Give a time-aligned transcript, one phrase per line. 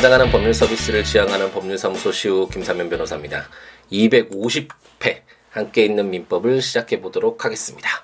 [0.00, 3.50] 찾아가는 법률 서비스를 지향하는 법률사무소 시우 김사면 변호사입니다.
[3.92, 5.20] 250회
[5.50, 8.02] 함께 있는 민법을 시작해 보도록 하겠습니다.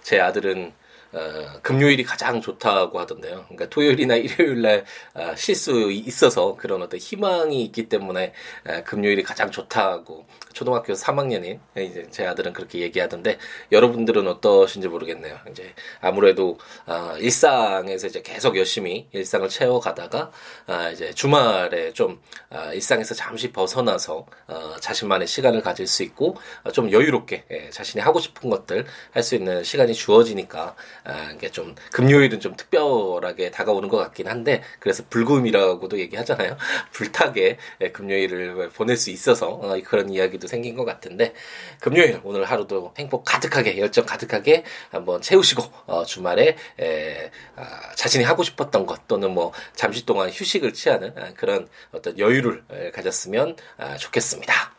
[0.00, 0.72] 제 아들은
[1.12, 3.44] 어, 금요일이 가장 좋다고 하던데요.
[3.44, 4.84] 그러니까 토요일이나 일요일날
[5.14, 8.32] 어, 쉴수 있어서 그런 어떤 희망이 있기 때문에
[8.66, 13.38] 어, 금요일이 가장 좋다고 초등학교 3학년인 이제 제 아들은 그렇게 얘기하던데
[13.70, 15.38] 여러분들은 어떠신지 모르겠네요.
[15.50, 20.32] 이제 아무래도 어, 일상에서 이제 계속 열심히 일상을 채워가다가
[20.66, 22.20] 어, 이제 주말에 좀
[22.50, 28.02] 어, 일상에서 잠시 벗어나서 어, 자신만의 시간을 가질 수 있고 어, 좀 여유롭게 예, 자신이
[28.02, 30.74] 하고 싶은 것들 할 수 있는 시간이 주어지니까
[31.08, 36.56] 아, 이게 좀 금요일은 좀 특별하게 다가오는 것 같긴 한데 그래서 불금이라고도 얘기하잖아요.
[36.92, 41.32] 불타게 예, 금요일을 보낼 수 있어서 어, 그런 이야기도 생긴 것 같은데
[41.80, 48.42] 금요일 오늘 하루도 행복 가득하게 열정 가득하게 한번 채우시고 어, 주말에 에, 아, 자신이 하고
[48.42, 53.96] 싶었던 것 또는 뭐 잠시 동안 휴식을 취하는 아, 그런 어떤 여유를 에, 가졌으면 아,
[53.96, 54.78] 좋겠습니다.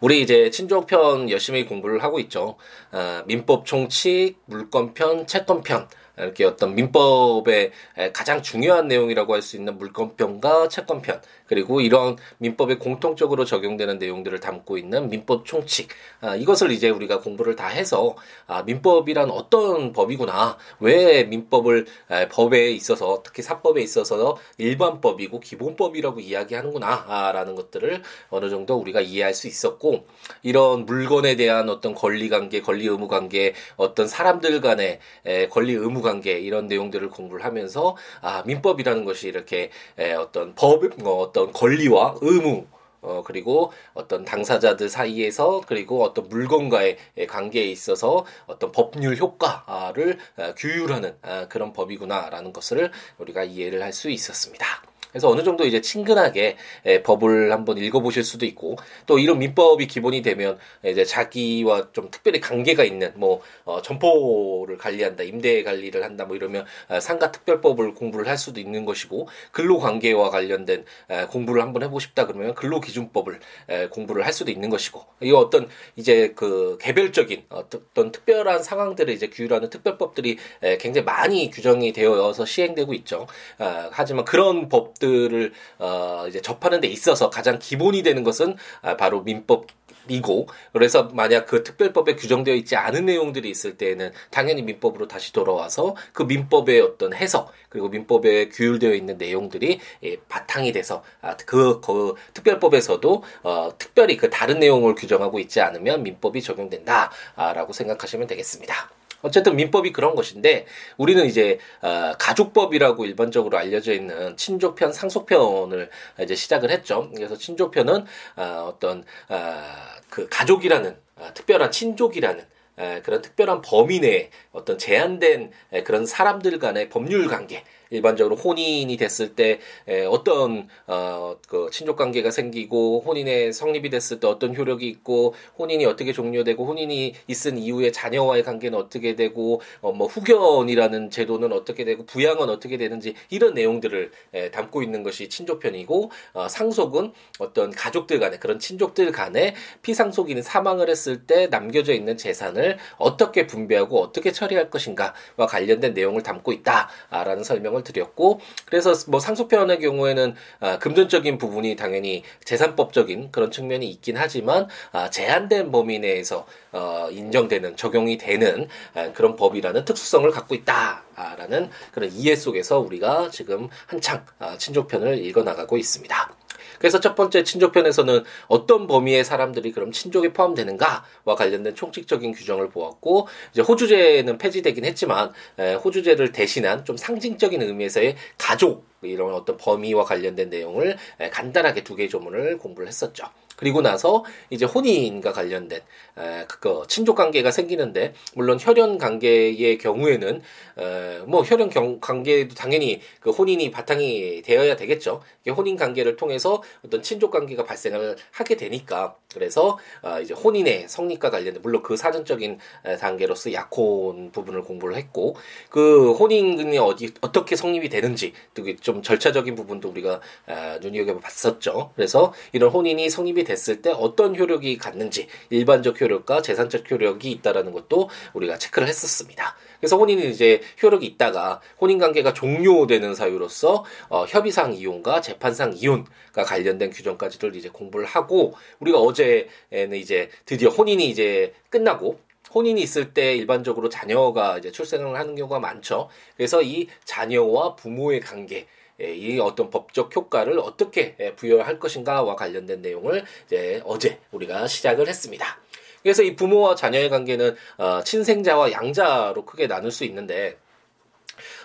[0.00, 2.56] 우리 이제 친족편 열심히 공부를 하고 있죠.
[2.92, 5.88] 아, 민법 총칙, 물권편, 채권편
[6.18, 7.72] 이렇게 어떤 민법의
[8.12, 14.76] 가장 중요한 내용이라고 할 수 있는 물권편과 채권편 그리고 이런 민법에 공통적으로 적용되는 내용들을 담고
[14.76, 15.88] 있는 민법 총칙.
[16.20, 18.16] 아, 이것을 이제 우리가 공부를 다 해서
[18.46, 20.58] 아, 민법이란 어떤 법이구나.
[20.80, 29.00] 왜 민법을 에, 법에 있어서 특히 사법에 있어서 일반법이고 기본법이라고 이야기하는구나라는 것들을 어느 정도 우리가
[29.00, 30.04] 이해할 수 있었고
[30.42, 36.02] 이런 물건에 대한 어떤 권리 관계 권리 의무 관계 어떤 사람들 간의 에, 권리 의무
[36.02, 42.16] 관계 이런 내용들을 공부를 하면서 아 민법이라는 것이 이렇게 에, 어떤 법 어, 어떤 권리와
[42.20, 42.66] 의무
[43.02, 46.96] 어, 그리고 어떤 당사자들 사이에서 그리고 어떤 물건과의
[47.28, 54.08] 관계에 있어서 어떤 법률 효과를 어, 규율하는 아, 그런 법이구나라는 것을 우리가 이해를 할 수
[54.08, 54.89] 있었습니다.
[55.10, 58.76] 그래서 어느 정도 이제 친근하게 에, 법을 한번 읽어보실 수도 있고
[59.06, 65.24] 또 이런 민법이 기본이 되면 이제 자기와 좀 특별히 관계가 있는 뭐 어, 점포를 관리한다,
[65.24, 70.30] 임대 관리를 한다 뭐 이러면 어, 상가 특별법을 공부를 할 수도 있는 것이고 근로 관계와
[70.30, 75.04] 관련된 에, 공부를 한번 해보고 싶다 그러면 근로 기준법을 에, 공부를 할 수도 있는 것이고
[75.22, 81.92] 이 어떤 이제 그 개별적인 어떤 특별한 상황들을 이제 규율하는 특별법들이 에, 굉장히 많이 규정이
[81.92, 83.26] 되어서 시행되고 있죠.
[83.58, 88.96] 아, 하지만 그런 법 법들을 어 이제 접하는 데 있어서 가장 기본이 되는 것은 아,
[88.96, 89.66] 바로 민법
[90.08, 95.94] 이고 그래서 만약 그 특별법에 규정되어 있지 않은 내용들이 있을 때에는 당연히 민법으로 다시 돌아와서
[96.12, 102.14] 그 민법의 어떤 해석 그리고 민법에 규율되어 있는 내용들이 예, 바탕이 돼서 아, 그, 그
[102.34, 108.99] 특별법에서도 어, 특별히 그 다른 내용을 규정하고 있지 않으면 민법이 적용된다라고 생각하시면 되겠습니다.
[109.22, 110.66] 어쨌든 민법이 그런 것인데
[110.96, 117.10] 우리는 이제 어, 가족법이라고 일반적으로 알려져 있는 친족편, 상속편을 이제 시작을 했죠.
[117.14, 118.04] 그래서 친족편은
[118.36, 119.62] 어, 어떤 어,
[120.08, 122.44] 그 가족이라는 어, 특별한 친족이라는
[122.78, 128.96] 에, 그런 특별한 범위 내에 어떤 제한된 에, 그런 사람들 간의 법률 관계 일반적으로 혼인이
[128.96, 134.88] 됐을 때 에, 어떤 어, 그 친족 관계가 생기고 혼인의 성립이 됐을 때 어떤 효력이
[134.88, 141.52] 있고 혼인이 어떻게 종료되고 혼인이 있은 이후에 자녀와의 관계는 어떻게 되고 어, 뭐 후견이라는 제도는
[141.52, 147.70] 어떻게 되고 부양은 어떻게 되는지 이런 내용들을 에, 담고 있는 것이 친족편이고 어, 상속은 어떤
[147.70, 154.30] 가족들 간에 그런 친족들 간에 피상속인이 사망을 했을 때 남겨져 있는 재산을 어떻게 분배하고 어떻게
[154.30, 161.38] 처리할 것인가와 관련된 내용을 담고 있다라는 설명을 설명을 드렸고 그래서 뭐 상속편의 경우에는 아, 금전적인
[161.38, 168.68] 부분이 당연히 재산법적인 그런 측면이 있긴 하지만 아, 제한된 범위 내에서 어, 인정되는 적용이 되는
[168.94, 175.42] 아, 그런 법이라는 특수성을 갖고 있다라는 그런 이해 속에서 우리가 지금 한창 아, 친족편을 읽어
[175.42, 176.34] 나가고 있습니다.
[176.78, 183.62] 그래서 첫 번째 친족편에서는 어떤 범위의 사람들이 그럼 친족에 포함되는가와 관련된 총칙적인 규정을 보았고 이제
[183.62, 190.96] 호주제는 폐지되긴 했지만 에, 호주제를 대신한 좀 상징적인 의미에서의 가족 이런 어떤 범위와 관련된 내용을
[191.20, 193.24] 에, 간단하게 두 개의 조문을 공부를 했었죠.
[193.56, 195.80] 그리고 나서 이제 혼인과 관련된
[196.18, 200.42] 에, 그 친족 관계가 생기는데 물론 혈연 관계의 경우에는
[200.78, 205.22] 에, 뭐 혈연 경, 관계도 당연히 그 혼인이 바탕이 되어야 되겠죠.
[205.48, 211.62] 혼인 관계를 통해서 어떤 친족 관계가 발생을 하게 되니까 그래서 어, 이제 혼인의 성립과 관련된
[211.62, 212.58] 물론 그 사전적인
[212.98, 215.36] 단계로서 약혼 부분을 공부를 했고
[215.68, 221.92] 그 혼인이 어디 어떻게 성립이 되는지 또좀 절차적인 부분도 우리가 아, 눈여겨봤었죠.
[221.94, 228.08] 그래서 이런 혼인이 성립이 됐을 때 어떤 효력이 갖는지 일반적 효력과 재산적 효력이 있다라는 것도
[228.34, 229.56] 우리가 체크를 했었습니다.
[229.78, 236.90] 그래서 혼인이 이제 효력이 있다가 혼인 관계가 종료되는 사유로서 어, 협의상 이혼과 재판상 이혼과 관련된
[236.90, 242.18] 규정까지를 이제 공부를 하고 우리가 어제는 이제 드디어 혼인이 이제 끝나고
[242.54, 246.08] 혼인이 있을 때 일반적으로 자녀가 이제 출생을 하는 경우가 많죠.
[246.36, 248.66] 그래서 이 자녀와 부모의 관계
[249.00, 255.08] 예, 이 어떤 법적 효과를 어떻게 예, 부여할 것인가와 관련된 내용을 이제 어제 우리가 시작을
[255.08, 255.58] 했습니다.
[256.02, 260.56] 그래서 이 부모와 자녀의 관계는 어, 친생자와 양자로 크게 나눌 수 있는데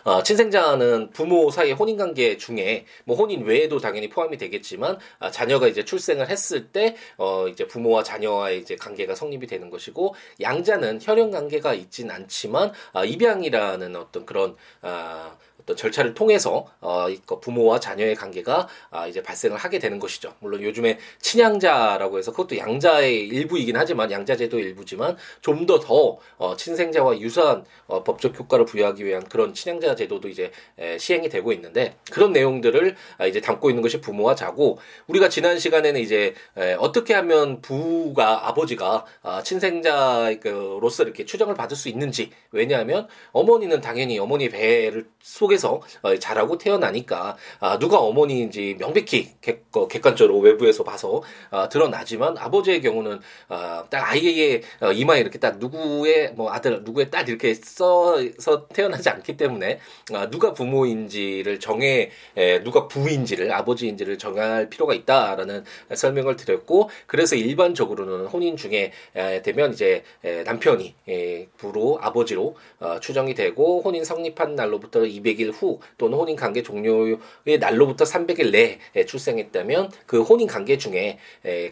[0.06, 5.68] 어, 친생자는 부모 사이의 혼인 관계 중에 뭐 혼인 외에도 당연히 포함이 되겠지만 아, 자녀가
[5.68, 11.32] 이제 출생을 했을 때 어, 이제 부모와 자녀와의 이제 관계가 성립이 되는 것이고 양자는 혈연
[11.32, 17.08] 관계가 있진 않지만 아, 입양이라는 어떤 그런 아, 어떤 절차를 통해서 어,
[17.42, 20.34] 부모와 자녀의 관계가 아, 이제 발생을 하게 되는 것이죠.
[20.40, 28.04] 물론 요즘에 친양자라고 해서 그것도 양자의 일부이긴 하지만 양자제도 일부지만 좀더더 어, 친생자와 유사한 어,
[28.04, 33.26] 법적 효과를 부여하기 위한 그런 친양자 제도도 이제 에, 시행이 되고 있는데 그런 내용들을 아,
[33.26, 34.78] 이제 담고 있는 것이 부모와 자고
[35.08, 41.90] 우리가 지난 시간에는 이제 에, 어떻게 하면 부가 아버지가 아, 친생자로서 이렇게 추정을 받을 수
[41.90, 49.32] 있는지 왜냐하면 어머니는 당연히 어머니 배를 속에 속에서 어, 자라고 태어나니까 아, 누가 어머니인지 명백히
[49.42, 55.40] 객, 어, 관적으로 외부에서 봐서 아, 드러나지만 아버지의 경우는 아, 딱 아이의 어, 이마에 이렇게
[55.40, 59.80] 딱 누구의 뭐 아들 누구의 딸 이렇게 써서 태어나지 않기 때문에
[60.14, 65.64] 아, 누가 부모인지를 정해 에, 누가 부인지를 아버지인지를 정할 필요가 있다라는
[65.94, 73.00] 설명을 드렸고 그래서 일반적으로는 혼인 중에 에, 되면 이제 에, 남편이 에, 부로 아버지로 어,
[73.00, 79.06] 추정이 되고 혼인 성립한 날로부터 200일 300일 후 또는 혼인 관계 종료의 날로부터 300일 내에
[79.06, 81.20] 출생했다면 그 혼인 관계 중에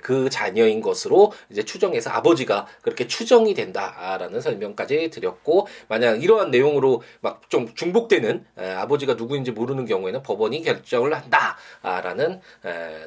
[0.02, 7.44] 그 자녀인 것으로 이제 추정해서 아버지가 그렇게 추정이 된다라는 설명까지 드렸고 만약 이러한 내용으로 막
[7.50, 12.42] 좀 중복되는 아버지가 누구인지 모르는 경우에는 법원이 결정을 한다라는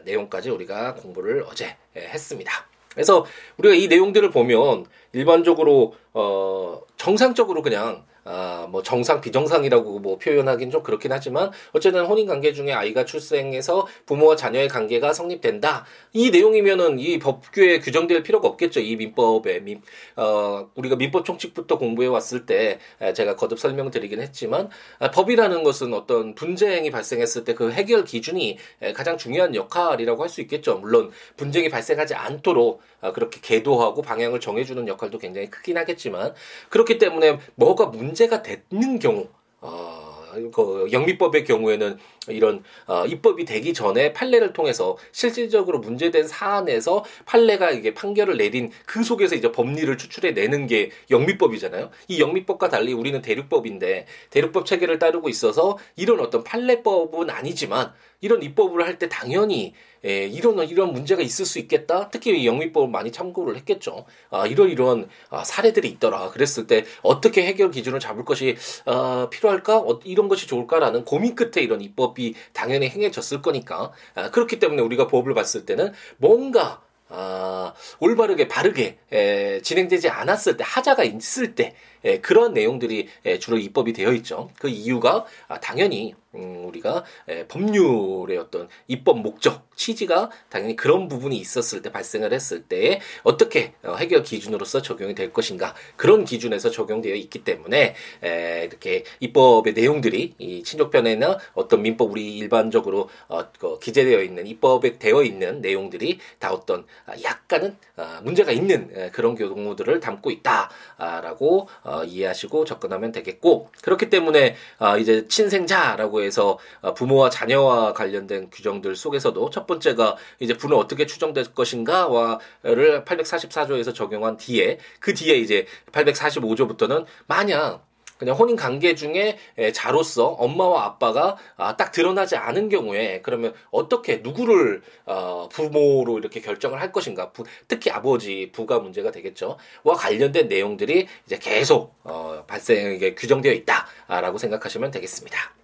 [0.04, 2.52] 내용까지 우리가 공부를 어제 했습니다.
[2.92, 3.26] 그래서
[3.58, 10.82] 우리가 이 내용들을 보면 일반적으로 어 정상적으로 그냥 아, 뭐 정상 비정상이라고 뭐 표현하긴 좀
[10.82, 15.84] 그렇긴 하지만 어쨌든 혼인 관계 중에 아이가 출생해서 부모와 자녀의 관계가 성립된다.
[16.12, 18.80] 이 내용이면은 이 법규에 규정될 필요가 없겠죠.
[18.80, 19.82] 이 민법에 민,
[20.16, 22.78] 어, 우리가 민법 총칙부터 공부해 왔을 때
[23.14, 24.68] 제가 거듭 설명드리긴 했지만
[24.98, 28.58] 아, 법이라는 것은 어떤 분쟁이 발생했을 때 그 해결 기준이
[28.94, 30.78] 가장 중요한 역할이라고 할 수 있겠죠.
[30.78, 36.34] 물론 분쟁이 발생하지 않도록 아, 그렇게 계도하고 방향을 정해주는 역할도 굉장히 크긴 하겠지만
[36.70, 39.28] 그렇기 때문에 뭐가 문제 가 되는 경우
[39.60, 40.16] 어,
[40.52, 41.98] 그 영미법의 경우에는
[42.28, 49.02] 이런 어, 입법이 되기 전에 판례를 통해서 실질적으로 문제된 사안에서 판례가 이게 판결을 내린 그
[49.02, 51.90] 속에서 이제 법리를 추출해 내는 게 영미법이잖아요.
[52.08, 58.84] 이 영미법과 달리 우리는 대륙법인데 대륙법 체계를 따르고 있어서 이런 어떤 판례법은 아니지만 이런 입법을
[58.84, 59.74] 할 때 당연히
[60.04, 62.08] 에, 예, 이런 이런 문제가 있을 수 있겠다.
[62.10, 64.04] 특히 영미법을 많이 참고를 했겠죠.
[64.30, 66.30] 아, 이런 이런 아, 사례들이 있더라.
[66.30, 69.78] 그랬을 때 어떻게 해결 기준을 잡을 것이 아, 필요할까?
[69.78, 73.92] 어, 이런 것이 좋을까라는 고민 끝에 이런 입법이 당연히 행해졌을 거니까.
[74.14, 80.64] 아, 그렇기 때문에 우리가 법을 봤을 때는 뭔가 아, 올바르게 바르게 에, 진행되지 않았을 때
[80.66, 81.74] 하자가 있을 때
[82.06, 84.50] 에, 그런 내용들이 에, 주로 입법이 되어 있죠.
[84.58, 91.36] 그 이유가 아, 당연히 음, 우리가 에, 법률의 어떤 입법 목적, 취지가 당연히 그런 부분이
[91.36, 97.14] 있었을 때 발생을 했을 때 어떻게 어, 해결 기준으로서 적용이 될 것인가 그런 기준에서 적용되어
[97.14, 104.22] 있기 때문에 에, 이렇게 입법의 내용들이 이 친족편에나 어떤 민법 우리 일반적으로 어, 그 기재되어
[104.22, 110.00] 있는 입법에 되어 있는 내용들이 다 어떤 아, 약간은 아, 문제가 있는 에, 그런 경우들을
[110.00, 117.92] 담고 있다라고 어, 이해하시고 접근하면 되겠고 그렇기 때문에 아, 이제 친생자라고 해서 어, 부모와 자녀와
[117.92, 125.36] 관련된 규정들 속에서도 첫 번째가 이제 부는 어떻게 추정될 것인가와를 844조에서 적용한 뒤에 그 뒤에
[125.36, 127.85] 이제 845조부터는 만약
[128.18, 129.38] 그냥 혼인 관계 중에
[129.72, 136.80] 자로서 엄마와 아빠가 아, 딱 드러나지 않은 경우에 그러면 어떻게 누구를 어, 부모로 이렇게 결정을
[136.80, 143.14] 할 것인가 부, 특히 아버지 부가 문제가 되겠죠 와 관련된 내용들이 이제 계속 어, 발생에
[143.14, 145.54] 규정되어 있다라고 생각하시면 되겠습니다.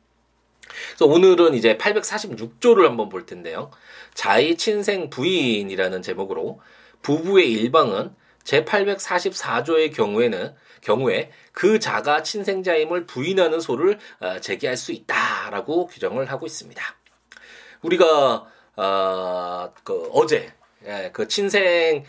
[0.90, 3.70] 그래서 오늘은 이제 846조를 한번 볼 텐데요.
[4.14, 6.60] 자의 친생 부인이라는 제목으로
[7.02, 15.86] 부부의 일방은 제 844조의 경우에는 경우에 그 자가 친생자임을 부인하는 소를 어, 제기할 수 있다라고
[15.86, 16.82] 규정을 하고 있습니다.
[17.82, 18.46] 우리가
[18.76, 20.52] 어, 그 어제
[20.84, 22.04] 예, 그 친생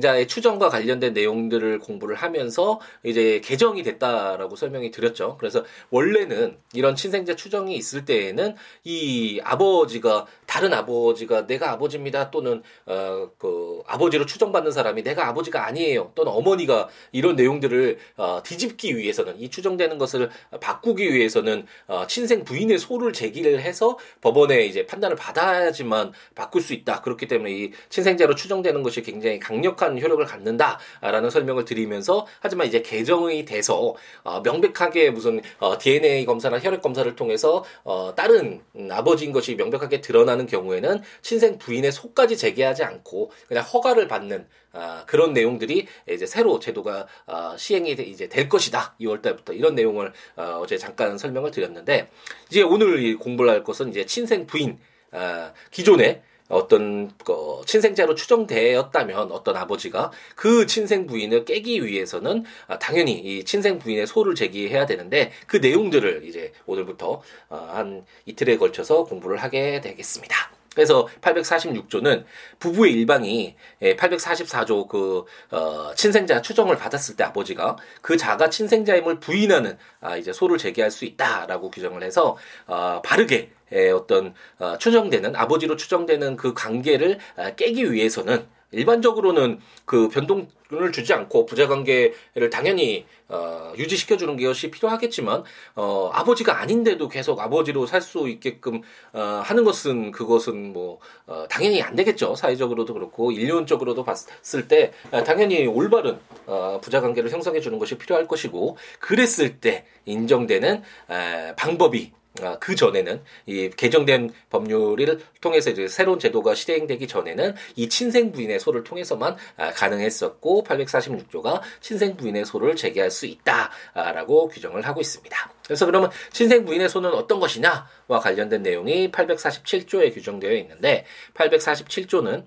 [0.00, 5.36] 자의 추정과 관련된 내용들을 공부를 하면서 이제 개정이 됐다라고 설명이 드렸죠.
[5.38, 13.28] 그래서 원래는 이런 친생자 추정이 있을 때에는 이 아버지가 다른 아버지가 내가 아버지입니다 또는 어
[13.38, 19.48] 그 아버지로 추정받는 사람이 내가 아버지가 아니에요 또는 어머니가 이런 내용들을 어 뒤집기 위해서는 이
[19.48, 20.30] 추정되는 것을
[20.60, 27.00] 바꾸기 위해서는 어 친생 부인의 소를 제기를 해서 법원에 이제 판단을 받아야지만 바꿀 수 있다.
[27.02, 32.82] 그렇기 때문에 이 친생자로 추정되는 것이 굉장히 강력 한 효력을 갖는다라는 설명을 드리면서 하지만 이제
[32.82, 33.94] 개정이 돼서
[34.24, 40.00] 어 명백하게 무슨 어 DNA 검사나 혈액 검사를 통해서 어 다른 음, 아버지인 것이 명백하게
[40.00, 46.58] 드러나는 경우에는 친생 부인의 속까지 제기하지 않고 그냥 허가를 받는 아, 그런 내용들이 이제 새로
[46.58, 48.94] 제도가 아, 시행이 이제 될 것이다.
[49.00, 52.10] 2월 달부터 이런 내용을 아, 어제 잠깐 설명을 드렸는데
[52.48, 54.78] 이제 오늘 공부를 할 것은 이제 친생 부인
[55.10, 63.12] 아, 기존에 어떤 그 친생자로 추정되었다면 어떤 아버지가 그 친생 부인을 깨기 위해서는 아, 당연히
[63.12, 69.38] 이 친생 부인의 소를 제기해야 되는데 그 내용들을 이제 오늘부터 어, 한 이틀에 걸쳐서 공부를
[69.38, 70.58] 하게 되겠습니다.
[70.78, 72.24] 그래서 846조는
[72.60, 79.76] 부부의 일방이 844조 예, 그 어, 친생자 추정을 받았을 때 아버지가 그 자가 친생자임을 부인하는
[80.00, 82.36] 아, 이제 소를 제기할 수 있다라고 규정을 해서
[82.68, 83.50] 어, 바르게 예,
[83.94, 91.46] 어떤 어, 추정되는 아버지로 추정되는 그 관계를 아, 깨기 위해서는 일반적으로는 그 변동을 주지 않고
[91.46, 95.42] 부자 관계를 당연히 어, 유지시켜 주는 것이 필요하겠지만
[95.74, 98.82] 어, 아버지가 아닌데도 계속 아버지로 살 수 있게끔
[99.12, 102.34] 어, 하는 것은 그것은 뭐 어, 당연히 안 되겠죠.
[102.34, 108.28] 사회적으로도 그렇고 인륜적으로도 봤을 때 어, 당연히 올바른 어, 부자 관계를 형성해 주는 것이 필요할
[108.28, 116.18] 것이고 그랬을 때 인정되는 에, 방법이 아, 그 전에는 이 개정된 법률을 통해서 이제 새로운
[116.18, 123.10] 제도가 시행되기 전에는 이 친생 부인의 소를 통해서만 아, 가능했었고 846조가 친생 부인의 소를 제기할
[123.10, 125.52] 수 있다라고 규정을 하고 있습니다.
[125.64, 131.04] 그래서 그러면 친생 부인의 소는 어떤 것이냐와 관련된 내용이 847조에 규정되어 있는데
[131.34, 132.46] 847조는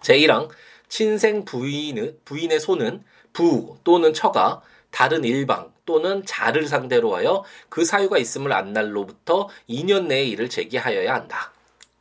[0.00, 0.48] 제1항
[0.88, 8.18] 친생 부인의 부인의 소는 부 또는 처가 다른 일방 또는 자를 상대로 하여 그 사유가
[8.18, 11.52] 있음을 안 날로부터 2년 내에 이를 제기하여야 한다.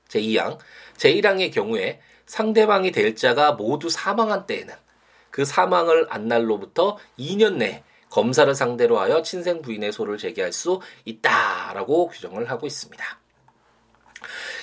[0.10, 0.58] 제2항,
[0.98, 4.74] 제1항의 경우에 상대방이 될 자가 모두 사망한 때에는
[5.30, 12.10] 그 사망을 안 날로부터 2년 내에 검사를 상대로 하여 친생 부인의 소를 제기할 수 있다라고
[12.10, 13.04] 규정을 하고 있습니다.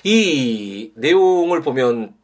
[0.05, 2.15] 이 내용을 보면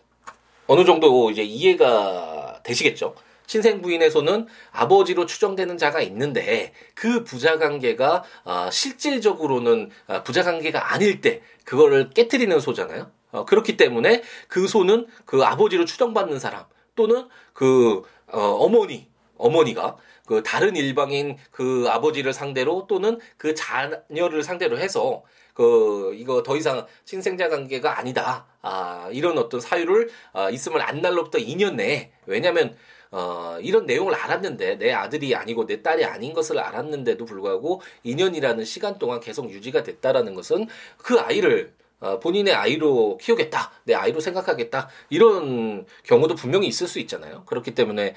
[0.69, 3.15] 어느 정도 이제 이해가 되시겠죠?
[3.47, 11.21] 친생 부인에서는 아버지로 추정되는 자가 있는데 그 부자 관계가 어, 실질적으로는 어, 부자 관계가 아닐
[11.21, 13.11] 때 그거를 깨뜨리는 소잖아요.
[13.33, 20.43] 어, 그렇기 때문에 그 소는 그 아버지로 추정받는 사람 또는 그 어, 어머니 어머니가 그
[20.43, 25.23] 다른 일방인 그 아버지를 상대로 또는 그 자녀를 상대로 해서
[25.55, 28.47] 그 이거 더 이상 친생자 관계가 아니다.
[28.61, 32.77] 아 이런 어떤 사유를 아, 있음을 안 날로부터 2년 내에 왜냐하면
[33.17, 38.99] 어, 이런 내용을 알았는데 내 아들이 아니고 내 딸이 아닌 것을 알았는데도 불구하고 2년이라는 시간
[38.99, 40.67] 동안 계속 유지가 됐다라는 것은
[40.99, 41.73] 그 아이를
[42.07, 47.43] 어, 본인의 아이로 키우겠다, 내 아이로 생각하겠다 이런 경우도 분명히 있을 수 있잖아요.
[47.47, 48.15] 그렇기 때문에 에,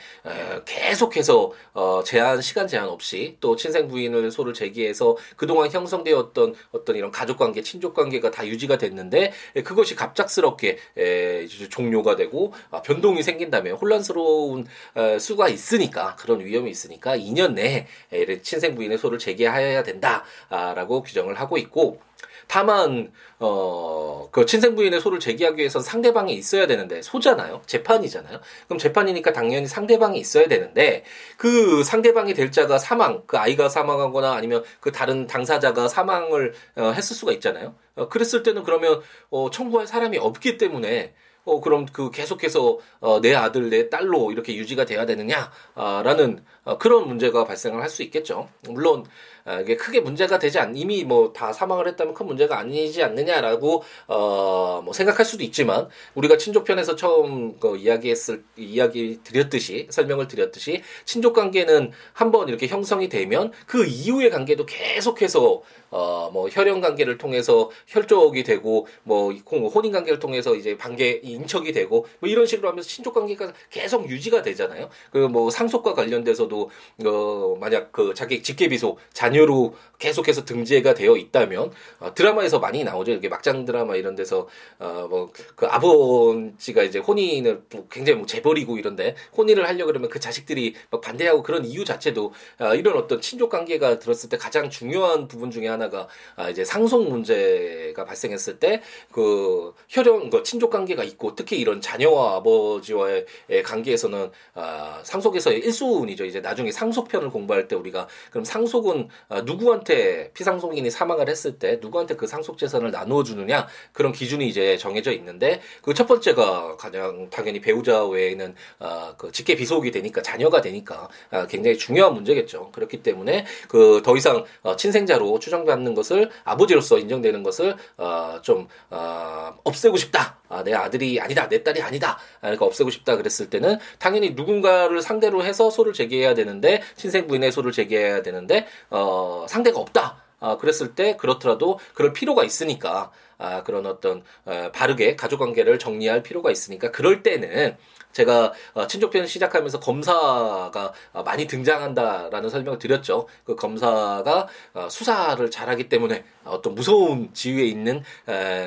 [0.65, 7.11] 계속해서 어, 제한 시간 제한 없이 또 친생 부인을 소를 제기해서 그동안 형성되었던 어떤 이런
[7.11, 13.23] 가족 관계, 친족 관계가 다 유지가 됐는데 에, 그것이 갑작스럽게 에, 종료가 되고 아, 변동이
[13.23, 19.81] 생긴다면 혼란스러운 에, 수가 있으니까 그런 위험이 있으니까 2년 내에 에, 친생 부인의 소를 제기하여야
[19.81, 22.08] 된다라고 규정을 하고 있고.
[22.49, 27.61] 다만 어그 친생 부인의 소를 제기하기 위해선 상대방이 있어야 되는데 소잖아요.
[27.67, 28.39] 재판이잖아요.
[28.65, 31.03] 그럼 재판이니까 당연히 상대방이 있어야 되는데
[31.37, 37.15] 그 상대방이 될 자가 사망, 그 아이가 사망하거나 아니면 그 다른 당사자가 사망을 어, 했을
[37.15, 37.75] 수가 있잖아요.
[37.95, 41.13] 어, 그랬을 때는 그러면 어 청구할 사람이 없기 때문에
[41.45, 47.07] 어, 그럼 그 계속해서 어, 내 아들, 내 딸로 이렇게 유지가 돼야 되느냐라는 어, 그런
[47.07, 48.49] 문제가 발생을 할 수 있겠죠.
[48.67, 53.03] 물론 아, 이게 크게 문제가 되지 않 이미 뭐 다 사망을 했다면 큰 문제가 아니지
[53.03, 60.81] 않느냐라고 어 뭐 생각할 수도 있지만 우리가 친족편에서 처음 그 이야기했을 이야기 드렸듯이 설명을 드렸듯이
[61.05, 67.71] 친족 관계는 한번 이렇게 형성이 되면 그 이후의 관계도 계속해서 어, 뭐, 혈연 관계를 통해서
[67.87, 73.15] 혈족이 되고, 뭐, 혼인 관계를 통해서 이제 관계 인척이 되고, 뭐, 이런 식으로 하면서 친족
[73.15, 74.89] 관계가 계속 유지가 되잖아요.
[75.11, 76.69] 그, 뭐, 상속과 관련돼서도,
[77.05, 83.11] 어, 만약 그 자기 직계비소, 자녀 로 계속해서 등재가 되어 있다면, 어, 드라마에서 많이 나오죠.
[83.11, 89.15] 이렇게 막장 드라마 이런 데서, 어, 뭐, 그 아버지가 이제 혼인을 굉장히 뭐 재벌이고 이런데,
[89.35, 93.99] 혼인을 하려고 그러면 그 자식들이 막 반대하고 그런 이유 자체도, 어, 이런 어떤 친족 관계가
[93.99, 98.81] 들었을 때 가장 중요한 부분 중에 하나 하나가 아 이제 상속 문제가 발생했을 때
[99.11, 103.25] 그 혈연 그 친족 관계가 있고 특히 이런 자녀와 아버지와의
[103.65, 106.25] 관계에서는 아 상속에서의 1순위죠.
[106.25, 112.15] 이제 나중에 상속편을 공부할 때 우리가 그럼 상속은 아, 누구한테 피상속인이 사망을 했을 때 누구한테
[112.15, 117.59] 그 상속 재산을 나누어 주느냐 그런 기준이 이제 정해져 있는데 그 첫 번째가 가장 당연히
[117.59, 122.71] 배우자 외에는 아, 그 직계 비속이 되니까 자녀가 되니까 아, 굉장히 중요한 문제겠죠.
[122.71, 128.67] 그렇기 때문에 그 더 이상 어, 친생자로 추정 받는 것을 아버지로서 인정되는 것을 어, 좀
[128.89, 130.39] 어, 없애고 싶다.
[130.47, 132.17] 아, 내 아들이 아니다, 내 딸이 아니다.
[132.39, 137.71] 그러니까 없애고 싶다 그랬을 때는 당연히 누군가를 상대로 해서 소를 제기해야 되는데 친생 부인의 소를
[137.71, 138.99] 제기해야 되는데 어,
[139.47, 140.17] 상대가 없다.
[140.41, 146.21] 아, 그랬을 때 그렇더라도 그럴 필요가 있으니까 아, 그런 어떤 어, 바르게 가족 관계를 정리할
[146.21, 147.77] 필요가 있으니까 그럴 때는
[148.11, 153.27] 제가 어, 친족편 시작하면서 검사가 어, 많이 등장한다라는 설명을 드렸죠.
[153.43, 158.01] 그 검사가 어, 수사를 잘하기 때문에 어떤 무서운 지위에 있는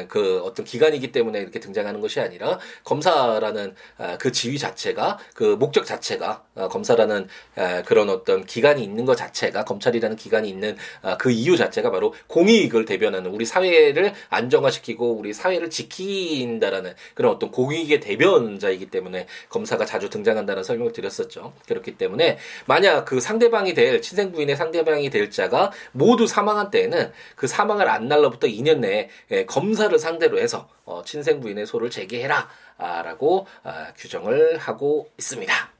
[0.06, 3.74] 그 어떤 기관이기 때문에 이렇게 등장하는 것이 아니라 검사라는
[4.20, 7.26] 그 지위 자체가 그 목적 자체가 검사라는
[7.84, 10.76] 그런 어떤 기관이 있는 것 자체가 검찰이라는 기관이 있는
[11.18, 17.50] 그 이유 자체가 바로 공익을 대변하는 우리 사회를 안정 화시키고 우리 사회를 지킨다라는 그런 어떤
[17.50, 21.52] 공익의 대변자이기 때문에 검사가 자주 등장한다는 설명을 드렸었죠.
[21.66, 27.46] 그렇기 때문에 만약 그 상대방이 될 친생 부인의 상대방이 될 자가 모두 사망한 때에는 그
[27.46, 33.46] 사망을 안 날로부터 2년 내에 예, 검사를 상대로 해서 어, 친생 부인의 소를 제기해라 라고
[33.62, 35.72] 아, 규정을 하고 있습니다.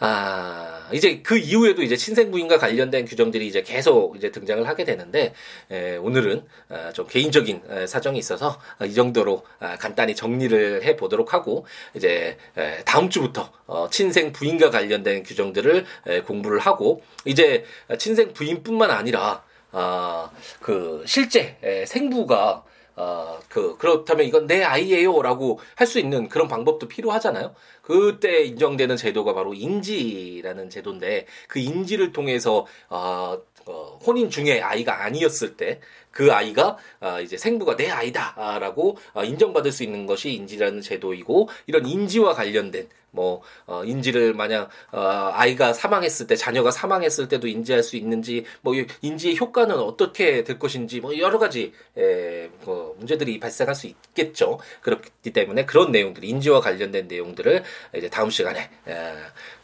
[0.00, 5.34] 아, 이제 그 이후에도 이제 친생 부인과 관련된 규정들이 이제 계속 이제 등장을 하게 되는데,
[5.70, 10.96] 에, 오늘은 아, 좀 개인적인 에, 사정이 있어서 아, 이 정도로 아, 간단히 정리를 해
[10.96, 17.64] 보도록 하고, 이제 에, 다음 주부터 어, 친생 부인과 관련된 규정들을 에, 공부를 하고, 이제
[17.98, 20.30] 친생 부인뿐만 아니라, 아,
[20.60, 22.64] 그 실제 에, 생부가
[22.96, 27.54] 어, 그, 그렇다면 이건 내 아이예요 라고 할 수 있는 그런 방법도 필요하잖아요.
[27.82, 35.56] 그때 인정되는 제도가 바로 인지라는 제도인데 그 인지를 통해서 어, 어, 혼인 중에 아이가 아니었을
[35.56, 35.80] 때
[36.14, 41.48] 그 아이가 어, 이제 생부가 내 아이다 라고 어, 인정받을 수 있는 것이 인지라는 제도이고
[41.66, 47.82] 이런 인지와 관련된 뭐 어, 인지를 만약 어, 아이가 사망했을 때 자녀가 사망했을 때도 인지할
[47.82, 53.74] 수 있는지 뭐 인지의 효과는 어떻게 될 것인지 뭐 여러 가지 에, 뭐 문제들이 발생할
[53.74, 54.58] 수 있겠죠.
[54.82, 57.62] 그렇기 때문에 그런 내용들 인지와 관련된 내용들을
[57.96, 59.12] 이제 다음 시간에 에,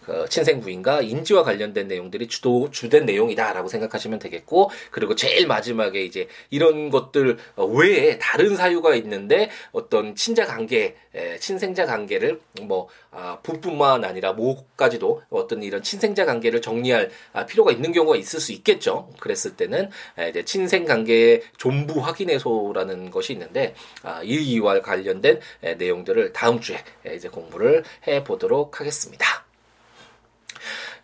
[0.04, 6.26] 그 친생 부인과 인지와 관련된 내용들이 주도 주된 내용이다라고 생각하시면 되겠고 그리고 제일 마지막에 이제
[6.50, 10.96] 이런 것들 외에 다른 사유가 있는데 어떤 친자 관계
[11.38, 17.92] 친생자 관계를 뭐 아, 부뿐만 아니라 모까지도 어떤 이런 친생자 관계를 정리할 아, 필요가 있는
[17.92, 19.11] 경우가 있을 수 있겠죠.
[19.18, 19.90] 그랬을 때는
[20.29, 25.40] 이제 친생 관계의 존부 확인해소라는 것이 있는데 아, 이와 관련된
[25.79, 26.79] 내용들을 다음 주에
[27.14, 29.39] 이제 공부를 해 보도록 하겠습니다.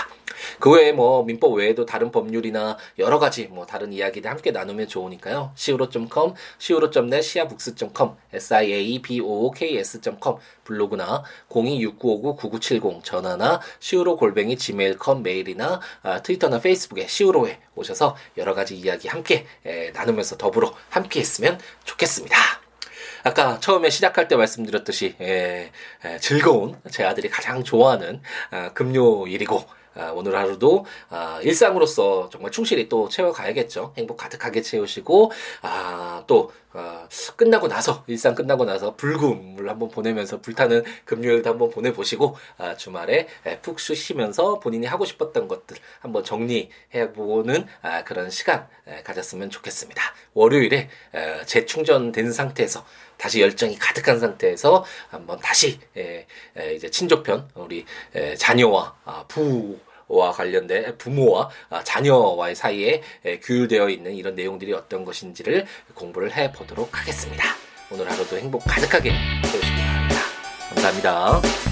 [0.59, 5.53] 그 외에 뭐 민법 외에도 다른 법률이나 여러 가지 뭐 다른 이야기들 함께 나누면 좋으니까요.
[5.57, 17.61] siwo.com, siwo.net, siabooks.com, siaboks.com 블로그나 026959-9970 전화나 siwo 골뱅이 gmail.com 메일이나 아, 트위터나 페이스북에 siwo에
[17.75, 22.37] 오셔서 여러 가지 이야기 함께 에, 나누면서 더불어 함께 했으면 좋겠습니다.
[23.23, 25.71] 아까 처음에 시작할 때 말씀드렸듯이 에,
[26.05, 32.89] 에, 즐거운 제 아들이 가장 좋아하는 아, 금요일이고 아, 오늘 하루도 아, 일상으로서 정말 충실히
[32.89, 33.95] 또 채워가야겠죠.
[33.97, 40.85] 행복 가득하게 채우시고 아, 또 아, 끝나고 나서 일상 끝나고 나서 불금을 한번 보내면서 불타는
[41.05, 48.05] 금요일도 한번 보내보시고 아, 주말에 에, 푹 쉬시면서 본인이 하고 싶었던 것들 한번 정리해보는 아,
[48.05, 50.03] 그런 시간 에, 가졌으면 좋겠습니다.
[50.35, 52.85] 월요일에 에, 재충전된 상태에서
[53.21, 59.91] 다시 열정이 가득한 상태에서 한번 다시 에, 에, 이제 친족편 우리 에, 자녀와 아, 부
[60.11, 66.53] 와 관련된 부모와 아, 자녀와의 사이에 에, 규율되어 있는 이런 내용들이 어떤 것인지를 공부를 해
[66.53, 67.45] 보도록 하겠습니다.
[67.91, 69.13] 오늘 하루도 행복 가득하게
[69.45, 70.21] 채우시기 바랍니다.
[70.69, 71.70] 감사합니다.